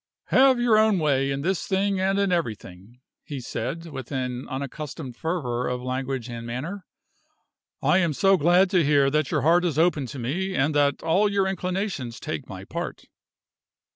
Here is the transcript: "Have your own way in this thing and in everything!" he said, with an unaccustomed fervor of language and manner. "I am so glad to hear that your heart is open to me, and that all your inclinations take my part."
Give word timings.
"Have 0.29 0.59
your 0.59 0.79
own 0.79 0.97
way 0.97 1.29
in 1.29 1.41
this 1.43 1.67
thing 1.67 1.99
and 1.99 2.17
in 2.17 2.31
everything!" 2.31 3.01
he 3.23 3.39
said, 3.39 3.85
with 3.85 4.11
an 4.11 4.47
unaccustomed 4.49 5.15
fervor 5.15 5.67
of 5.67 5.83
language 5.83 6.27
and 6.27 6.47
manner. 6.47 6.87
"I 7.83 7.99
am 7.99 8.13
so 8.13 8.35
glad 8.35 8.71
to 8.71 8.83
hear 8.83 9.11
that 9.11 9.29
your 9.29 9.41
heart 9.43 9.63
is 9.63 9.77
open 9.77 10.07
to 10.07 10.17
me, 10.17 10.55
and 10.55 10.73
that 10.73 11.03
all 11.03 11.29
your 11.29 11.45
inclinations 11.45 12.19
take 12.19 12.49
my 12.49 12.65
part." 12.65 13.05